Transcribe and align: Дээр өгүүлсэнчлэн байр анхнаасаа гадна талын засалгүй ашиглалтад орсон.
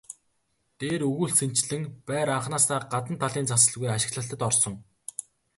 Дээр 0.79 1.01
өгүүлсэнчлэн 1.09 1.83
байр 2.07 2.29
анхнаасаа 2.37 2.79
гадна 2.91 3.15
талын 3.21 3.49
засалгүй 3.51 3.89
ашиглалтад 3.91 4.41
орсон. 4.49 4.75